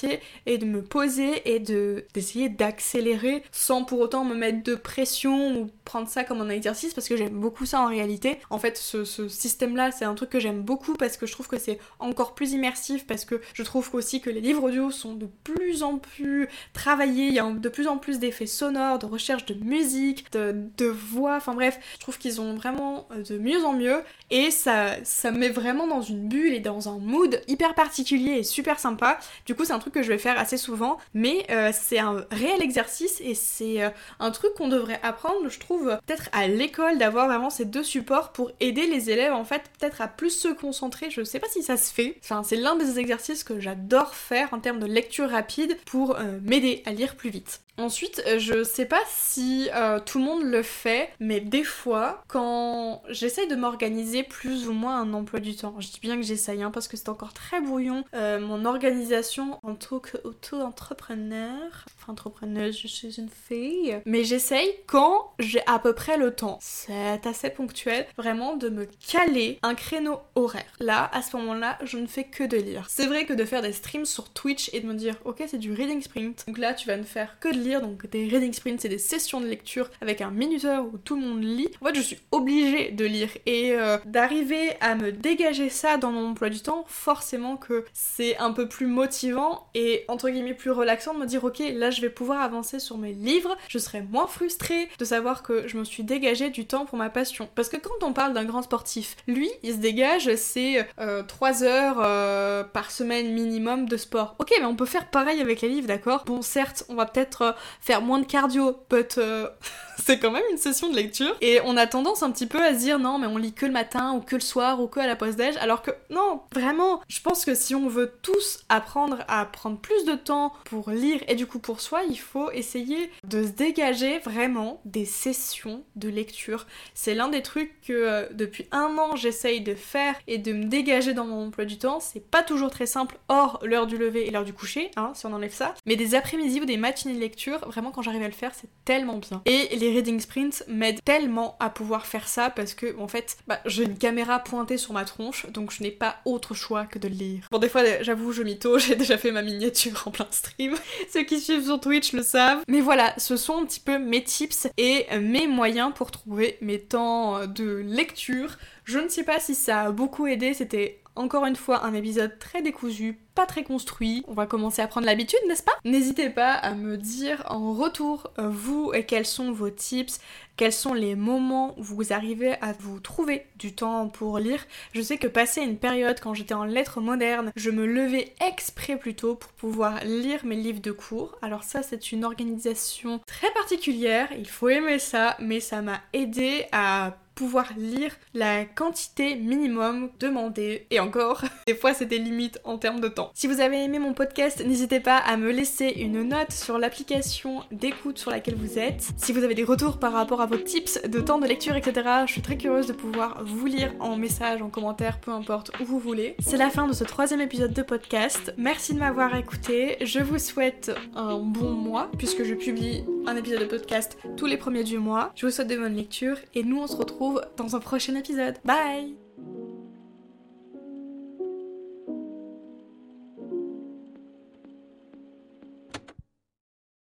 et 0.46 0.58
de 0.58 0.64
me 0.64 0.82
poser 0.82 1.54
et 1.54 1.58
de 1.58 2.04
d'essayer 2.14 2.48
d'accélérer 2.48 3.42
sans 3.52 3.84
pour 3.84 4.00
autant 4.00 4.24
me 4.24 4.34
mettre 4.34 4.62
de 4.62 4.74
pression 4.74 5.58
ou 5.58 5.70
prendre 5.84 6.08
ça 6.08 6.24
comme 6.24 6.40
un 6.40 6.48
exercice 6.48 6.94
parce 6.94 7.08
que 7.08 7.16
j'aime 7.16 7.38
beaucoup 7.38 7.66
ça 7.66 7.80
en 7.80 7.86
réalité. 7.86 8.38
En 8.50 8.58
fait, 8.58 8.76
ce, 8.76 9.04
ce 9.04 9.28
système-là, 9.28 9.92
c'est 9.92 10.04
un 10.04 10.14
truc 10.14 10.30
que 10.30 10.40
j'aime 10.40 10.62
beaucoup 10.62 10.94
parce 10.94 11.16
que 11.16 11.26
je 11.26 11.32
trouve 11.32 11.48
que 11.48 11.58
c'est 11.58 11.78
encore 11.98 12.34
plus 12.34 12.52
immersif 12.52 13.06
parce 13.06 13.24
que 13.24 13.40
je 13.52 13.62
trouve 13.62 13.88
aussi 13.94 14.20
que 14.20 14.30
les 14.30 14.40
livres 14.40 14.64
audio 14.64 14.90
sont 14.90 15.14
de 15.14 15.28
plus 15.44 15.82
en 15.82 15.98
plus 15.98 16.48
travaillés, 16.72 17.26
il 17.26 17.34
y 17.34 17.38
a 17.38 17.50
de 17.50 17.68
plus 17.68 17.86
en 17.86 17.98
plus 17.98 18.18
d'effets 18.18 18.46
sonores, 18.46 18.98
de 18.98 19.06
recherche 19.06 19.44
de 19.46 19.54
musique, 19.54 20.32
de, 20.32 20.54
de 20.76 20.86
voix, 20.86 21.36
enfin 21.36 21.54
bref, 21.54 21.78
je 21.94 22.00
trouve 22.00 22.18
qu'ils 22.18 22.40
ont 22.40 22.54
vraiment 22.54 23.06
euh, 23.12 23.22
de 23.22 23.38
mieux 23.38 23.64
en 23.64 23.72
mieux 23.72 24.02
et 24.30 24.50
ça, 24.50 24.92
ça 25.04 25.30
me 25.30 25.38
met 25.38 25.50
vraiment 25.50 25.86
dans 25.86 26.02
une 26.02 26.28
bulle 26.28 26.54
et 26.54 26.60
dans 26.60 26.88
un 26.88 26.98
mood 26.98 27.42
hyper 27.48 27.74
particulier 27.74 28.38
et 28.38 28.42
super 28.42 28.78
sympa. 28.78 29.18
Du 29.46 29.54
coup, 29.54 29.64
c'est 29.64 29.72
un 29.72 29.78
truc 29.78 29.83
que 29.90 30.02
je 30.02 30.08
vais 30.08 30.18
faire 30.18 30.38
assez 30.38 30.56
souvent, 30.56 30.98
mais 31.12 31.46
euh, 31.50 31.70
c'est 31.72 31.98
un 31.98 32.24
réel 32.30 32.62
exercice 32.62 33.20
et 33.20 33.34
c'est 33.34 33.82
euh, 33.82 33.90
un 34.20 34.30
truc 34.30 34.54
qu'on 34.54 34.68
devrait 34.68 35.00
apprendre, 35.02 35.48
je 35.48 35.58
trouve, 35.58 35.98
peut-être 36.06 36.28
à 36.32 36.46
l'école 36.46 36.98
d'avoir 36.98 37.26
vraiment 37.26 37.50
ces 37.50 37.64
deux 37.64 37.82
supports 37.82 38.32
pour 38.32 38.50
aider 38.60 38.86
les 38.86 39.10
élèves 39.10 39.32
en 39.32 39.44
fait 39.44 39.62
peut-être 39.78 40.00
à 40.00 40.08
plus 40.08 40.30
se 40.30 40.48
concentrer. 40.48 41.10
Je 41.10 41.22
sais 41.22 41.40
pas 41.40 41.48
si 41.48 41.62
ça 41.62 41.76
se 41.76 41.92
fait. 41.92 42.16
Enfin, 42.22 42.42
c'est 42.42 42.56
l'un 42.56 42.76
des 42.76 42.98
exercices 42.98 43.44
que 43.44 43.60
j'adore 43.60 44.14
faire 44.14 44.52
en 44.52 44.60
termes 44.60 44.80
de 44.80 44.86
lecture 44.86 45.30
rapide 45.30 45.76
pour 45.86 46.16
euh, 46.16 46.38
m'aider 46.42 46.82
à 46.86 46.92
lire 46.92 47.16
plus 47.16 47.30
vite. 47.30 47.63
Ensuite, 47.76 48.22
euh, 48.26 48.38
je 48.38 48.62
sais 48.62 48.86
pas 48.86 49.02
si 49.08 49.68
euh, 49.74 49.98
tout 49.98 50.18
le 50.18 50.24
monde 50.24 50.44
le 50.44 50.62
fait, 50.62 51.10
mais 51.18 51.40
des 51.40 51.64
fois, 51.64 52.22
quand 52.28 53.02
j'essaye 53.08 53.48
de 53.48 53.56
m'organiser 53.56 54.22
plus 54.22 54.68
ou 54.68 54.72
moins 54.72 55.00
un 55.00 55.12
emploi 55.12 55.40
du 55.40 55.56
temps, 55.56 55.74
je 55.80 55.88
dis 55.88 55.98
bien 56.00 56.14
que 56.16 56.22
j'essaye 56.22 56.62
hein, 56.62 56.70
parce 56.70 56.86
que 56.86 56.96
c'est 56.96 57.08
encore 57.08 57.32
très 57.32 57.60
brouillon, 57.60 58.04
euh, 58.14 58.38
mon 58.38 58.64
organisation 58.64 59.58
en 59.64 59.74
tant 59.74 59.98
qu'auto-entrepreneur, 59.98 61.84
entrepreneuse, 62.10 62.78
je 62.78 62.86
suis 62.86 63.18
une 63.18 63.28
fille, 63.28 64.00
mais 64.06 64.24
j'essaye 64.24 64.70
quand 64.86 65.32
j'ai 65.38 65.62
à 65.66 65.78
peu 65.78 65.92
près 65.94 66.16
le 66.16 66.34
temps. 66.34 66.58
C'est 66.60 67.26
assez 67.26 67.50
ponctuel, 67.50 68.06
vraiment 68.16 68.56
de 68.56 68.68
me 68.68 68.86
caler 69.06 69.58
un 69.62 69.74
créneau 69.74 70.20
horaire. 70.34 70.64
Là, 70.80 71.10
à 71.12 71.22
ce 71.22 71.36
moment-là, 71.36 71.78
je 71.84 71.98
ne 71.98 72.06
fais 72.06 72.24
que 72.24 72.44
de 72.44 72.56
lire. 72.56 72.86
C'est 72.88 73.06
vrai 73.06 73.24
que 73.24 73.32
de 73.32 73.44
faire 73.44 73.62
des 73.62 73.72
streams 73.72 74.06
sur 74.06 74.30
Twitch 74.30 74.70
et 74.72 74.80
de 74.80 74.86
me 74.86 74.94
dire, 74.94 75.16
ok, 75.24 75.42
c'est 75.46 75.58
du 75.58 75.72
reading 75.72 76.00
sprint, 76.02 76.44
donc 76.46 76.58
là, 76.58 76.74
tu 76.74 76.86
vas 76.86 76.96
ne 76.96 77.02
faire 77.02 77.38
que 77.40 77.48
de 77.48 77.58
lire, 77.58 77.80
donc 77.80 78.08
des 78.10 78.26
reading 78.28 78.52
sprints, 78.52 78.80
c'est 78.80 78.88
des 78.88 78.98
sessions 78.98 79.40
de 79.40 79.46
lecture 79.46 79.90
avec 80.00 80.20
un 80.20 80.30
minuteur 80.30 80.86
où 80.86 80.98
tout 80.98 81.16
le 81.16 81.26
monde 81.26 81.42
lit. 81.42 81.68
En 81.80 81.86
fait, 81.86 81.94
je 81.94 82.00
suis 82.00 82.18
obligée 82.30 82.90
de 82.90 83.04
lire 83.04 83.30
et 83.46 83.72
euh, 83.72 83.98
d'arriver 84.04 84.72
à 84.80 84.94
me 84.94 85.12
dégager 85.12 85.68
ça 85.70 85.96
dans 85.96 86.10
mon 86.10 86.30
emploi 86.30 86.50
du 86.50 86.60
temps, 86.60 86.84
forcément 86.86 87.56
que 87.56 87.84
c'est 87.92 88.36
un 88.38 88.52
peu 88.52 88.68
plus 88.68 88.86
motivant 88.86 89.68
et 89.74 90.04
entre 90.08 90.30
guillemets 90.30 90.54
plus 90.54 90.70
relaxant 90.70 91.14
de 91.14 91.20
me 91.20 91.26
dire 91.26 91.44
ok, 91.44 91.62
là 91.74 91.90
je 91.94 92.00
vais 92.00 92.10
pouvoir 92.10 92.42
avancer 92.42 92.78
sur 92.78 92.98
mes 92.98 93.12
livres, 93.12 93.56
je 93.68 93.78
serai 93.78 94.02
moins 94.02 94.26
frustrée 94.26 94.88
de 94.98 95.04
savoir 95.04 95.42
que 95.42 95.66
je 95.68 95.76
me 95.78 95.84
suis 95.84 96.02
dégagée 96.02 96.50
du 96.50 96.66
temps 96.66 96.84
pour 96.84 96.98
ma 96.98 97.10
passion. 97.10 97.48
Parce 97.54 97.68
que 97.68 97.76
quand 97.76 98.06
on 98.06 98.12
parle 98.12 98.34
d'un 98.34 98.44
grand 98.44 98.62
sportif, 98.62 99.16
lui, 99.26 99.50
il 99.62 99.72
se 99.72 99.78
dégage, 99.78 100.24
3 100.24 101.62
euh, 101.62 101.66
heures 101.66 102.00
euh, 102.00 102.64
par 102.64 102.90
semaine 102.90 103.32
minimum 103.32 103.88
de 103.88 103.96
sport. 103.96 104.34
Ok, 104.38 104.52
mais 104.58 104.66
on 104.66 104.76
peut 104.76 104.86
faire 104.86 105.10
pareil 105.10 105.40
avec 105.40 105.60
les 105.60 105.68
livres, 105.68 105.88
d'accord? 105.88 106.24
Bon, 106.26 106.42
certes, 106.42 106.84
on 106.88 106.94
va 106.94 107.06
peut-être 107.06 107.54
faire 107.80 108.02
moins 108.02 108.18
de 108.18 108.26
cardio, 108.26 108.76
but 108.90 109.18
euh, 109.18 109.48
c'est 110.04 110.18
quand 110.18 110.30
même 110.30 110.44
une 110.50 110.58
session 110.58 110.90
de 110.90 110.96
lecture. 110.96 111.34
Et 111.40 111.60
on 111.64 111.76
a 111.76 111.86
tendance 111.86 112.22
un 112.22 112.30
petit 112.30 112.46
peu 112.46 112.62
à 112.62 112.74
se 112.74 112.78
dire 112.78 112.98
non, 112.98 113.18
mais 113.18 113.26
on 113.26 113.36
lit 113.36 113.52
que 113.52 113.66
le 113.66 113.72
matin 113.72 114.12
ou 114.12 114.20
que 114.20 114.34
le 114.34 114.40
soir 114.40 114.80
ou 114.80 114.86
que 114.86 115.00
à 115.00 115.06
la 115.06 115.16
pause 115.16 115.36
déj, 115.36 115.56
alors 115.58 115.82
que 115.82 115.90
non, 116.10 116.42
vraiment, 116.52 117.00
je 117.08 117.20
pense 117.20 117.44
que 117.44 117.54
si 117.54 117.74
on 117.74 117.88
veut 117.88 118.12
tous 118.22 118.60
apprendre 118.68 119.18
à 119.28 119.44
prendre 119.46 119.78
plus 119.78 120.04
de 120.04 120.14
temps 120.14 120.52
pour 120.64 120.90
lire 120.90 121.20
et 121.28 121.34
du 121.34 121.46
coup 121.46 121.58
pour 121.58 121.80
soi, 121.84 122.02
il 122.08 122.18
faut 122.18 122.50
essayer 122.50 123.10
de 123.24 123.44
se 123.44 123.50
dégager 123.50 124.18
vraiment 124.20 124.80
des 124.84 125.04
sessions 125.04 125.84
de 125.96 126.08
lecture. 126.08 126.66
C'est 126.94 127.14
l'un 127.14 127.28
des 127.28 127.42
trucs 127.42 127.80
que 127.82 127.92
euh, 127.92 128.26
depuis 128.32 128.66
un 128.72 128.96
an 128.98 129.16
j'essaye 129.16 129.60
de 129.60 129.74
faire 129.74 130.14
et 130.26 130.38
de 130.38 130.52
me 130.52 130.64
dégager 130.64 131.14
dans 131.14 131.26
mon 131.26 131.46
emploi 131.46 131.64
du 131.64 131.78
temps. 131.78 132.00
C'est 132.00 132.24
pas 132.24 132.42
toujours 132.42 132.70
très 132.70 132.86
simple, 132.86 133.18
hors 133.28 133.60
l'heure 133.62 133.86
du 133.86 133.98
lever 133.98 134.26
et 134.26 134.30
l'heure 134.30 134.44
du 134.44 134.52
coucher, 134.52 134.90
hein, 134.96 135.12
si 135.14 135.26
on 135.26 135.32
enlève 135.32 135.52
ça. 135.52 135.74
Mais 135.86 135.96
des 135.96 136.14
après-midi 136.14 136.60
ou 136.60 136.64
des 136.64 136.76
matinées 136.76 137.14
de 137.14 137.20
lecture, 137.20 137.58
vraiment 137.68 137.90
quand 137.90 138.02
j'arrive 138.02 138.22
à 138.22 138.28
le 138.28 138.32
faire, 138.32 138.52
c'est 138.54 138.68
tellement 138.84 139.18
bien. 139.18 139.42
Et 139.44 139.76
les 139.76 139.92
reading 139.92 140.20
sprints 140.20 140.64
m'aident 140.68 141.02
tellement 141.04 141.56
à 141.60 141.70
pouvoir 141.70 142.06
faire 142.06 142.28
ça 142.28 142.50
parce 142.50 142.74
que 142.74 142.98
en 142.98 143.08
fait, 143.08 143.36
bah, 143.46 143.60
j'ai 143.66 143.84
une 143.84 143.98
caméra 143.98 144.38
pointée 144.38 144.78
sur 144.78 144.92
ma 144.92 145.04
tronche, 145.04 145.46
donc 145.50 145.70
je 145.70 145.82
n'ai 145.82 145.90
pas 145.90 146.16
autre 146.24 146.54
choix 146.54 146.86
que 146.86 146.98
de 146.98 147.08
le 147.08 147.14
lire. 147.14 147.48
Bon, 147.50 147.58
des 147.58 147.68
fois, 147.68 147.82
j'avoue, 148.00 148.32
je 148.32 148.42
mytho, 148.42 148.78
j'ai 148.84 148.96
déjà 148.96 149.18
fait 149.18 149.32
ma 149.32 149.42
miniature 149.42 150.02
en 150.06 150.10
plein 150.10 150.28
stream. 150.30 150.74
Ceux 151.12 151.24
qui 151.24 151.40
suivent 151.40 151.70
Twitch 151.78 152.12
le 152.12 152.22
savent. 152.22 152.62
Mais 152.68 152.80
voilà, 152.80 153.14
ce 153.18 153.36
sont 153.36 153.58
un 153.58 153.64
petit 153.64 153.80
peu 153.80 153.98
mes 153.98 154.22
tips 154.22 154.68
et 154.76 155.06
mes 155.18 155.46
moyens 155.46 155.92
pour 155.94 156.10
trouver 156.10 156.58
mes 156.60 156.80
temps 156.80 157.46
de 157.46 157.82
lecture. 157.86 158.56
Je 158.84 158.98
ne 158.98 159.08
sais 159.08 159.24
pas 159.24 159.40
si 159.40 159.54
ça 159.54 159.82
a 159.82 159.90
beaucoup 159.90 160.26
aidé, 160.26 160.54
c'était 160.54 161.00
encore 161.16 161.46
une 161.46 161.56
fois, 161.56 161.84
un 161.84 161.94
épisode 161.94 162.38
très 162.38 162.62
décousu, 162.62 163.18
pas 163.34 163.46
très 163.46 163.64
construit. 163.64 164.24
On 164.26 164.34
va 164.34 164.46
commencer 164.46 164.82
à 164.82 164.86
prendre 164.86 165.06
l'habitude, 165.06 165.38
n'est-ce 165.48 165.62
pas? 165.62 165.76
N'hésitez 165.84 166.30
pas 166.30 166.52
à 166.52 166.74
me 166.74 166.96
dire 166.96 167.44
en 167.48 167.72
retour, 167.72 168.30
euh, 168.38 168.48
vous, 168.48 168.92
et 168.94 169.04
quels 169.04 169.26
sont 169.26 169.52
vos 169.52 169.70
tips, 169.70 170.20
quels 170.56 170.72
sont 170.72 170.94
les 170.94 171.14
moments 171.14 171.74
où 171.78 171.82
vous 171.82 172.12
arrivez 172.12 172.54
à 172.60 172.72
vous 172.78 173.00
trouver 173.00 173.46
du 173.56 173.74
temps 173.74 174.08
pour 174.08 174.38
lire. 174.38 174.64
Je 174.92 175.02
sais 175.02 175.18
que 175.18 175.26
passé 175.26 175.62
une 175.62 175.78
période 175.78 176.20
quand 176.20 176.34
j'étais 176.34 176.54
en 176.54 176.64
lettres 176.64 177.00
modernes, 177.00 177.52
je 177.56 177.70
me 177.70 177.86
levais 177.86 178.34
exprès 178.46 178.96
plutôt 178.96 179.34
pour 179.34 179.52
pouvoir 179.52 180.04
lire 180.04 180.44
mes 180.44 180.56
livres 180.56 180.82
de 180.82 180.92
cours. 180.92 181.36
Alors 181.42 181.64
ça, 181.64 181.82
c'est 181.82 182.12
une 182.12 182.24
organisation 182.24 183.20
très 183.26 183.50
particulière, 183.52 184.28
il 184.36 184.48
faut 184.48 184.68
aimer 184.68 184.98
ça, 184.98 185.36
mais 185.40 185.60
ça 185.60 185.82
m'a 185.82 186.00
aidé 186.12 186.66
à 186.72 187.16
pouvoir 187.34 187.72
lire 187.76 188.12
la 188.34 188.64
quantité 188.64 189.36
minimum 189.36 190.10
demandée. 190.20 190.86
Et 190.90 191.00
encore, 191.00 191.42
des 191.66 191.74
fois 191.74 191.94
c'était 191.94 192.18
limite 192.18 192.60
en 192.64 192.78
termes 192.78 193.00
de 193.00 193.08
temps. 193.08 193.30
Si 193.34 193.46
vous 193.46 193.60
avez 193.60 193.82
aimé 193.84 193.98
mon 193.98 194.14
podcast, 194.14 194.64
n'hésitez 194.64 195.00
pas 195.00 195.16
à 195.16 195.36
me 195.36 195.50
laisser 195.50 195.88
une 195.96 196.22
note 196.22 196.52
sur 196.52 196.78
l'application 196.78 197.62
d'écoute 197.70 198.18
sur 198.18 198.30
laquelle 198.30 198.56
vous 198.56 198.78
êtes. 198.78 199.12
Si 199.16 199.32
vous 199.32 199.44
avez 199.44 199.54
des 199.54 199.64
retours 199.64 199.98
par 199.98 200.12
rapport 200.12 200.40
à 200.40 200.46
vos 200.46 200.56
tips 200.56 201.02
de 201.02 201.20
temps 201.20 201.38
de 201.38 201.46
lecture, 201.46 201.76
etc., 201.76 202.08
je 202.26 202.32
suis 202.32 202.42
très 202.42 202.56
curieuse 202.56 202.86
de 202.86 202.92
pouvoir 202.92 203.42
vous 203.44 203.66
lire 203.66 203.92
en 204.00 204.16
message, 204.16 204.62
en 204.62 204.68
commentaire, 204.68 205.20
peu 205.20 205.30
importe 205.30 205.72
où 205.80 205.84
vous 205.84 205.98
voulez. 205.98 206.36
C'est 206.40 206.56
la 206.56 206.70
fin 206.70 206.86
de 206.86 206.92
ce 206.92 207.04
troisième 207.04 207.40
épisode 207.40 207.72
de 207.72 207.82
podcast. 207.82 208.54
Merci 208.56 208.94
de 208.94 208.98
m'avoir 208.98 209.34
écouté. 209.36 209.96
Je 210.00 210.20
vous 210.20 210.38
souhaite 210.38 210.92
un 211.14 211.38
bon 211.38 211.70
mois 211.70 212.10
puisque 212.18 212.44
je 212.44 212.54
publie 212.54 213.04
un 213.26 213.36
épisode 213.36 213.60
de 213.60 213.66
podcast 213.66 214.18
tous 214.36 214.46
les 214.46 214.56
premiers 214.56 214.84
du 214.84 214.98
mois. 214.98 215.32
Je 215.34 215.46
vous 215.46 215.52
souhaite 215.52 215.68
de 215.68 215.76
bonnes 215.76 215.96
lectures 215.96 216.38
et 216.54 216.62
nous 216.62 216.80
on 216.80 216.86
se 216.86 216.96
retrouve 216.96 217.42
dans 217.56 217.76
un 217.76 217.80
prochain 217.80 218.14
épisode. 218.14 218.56
Bye 218.64 219.23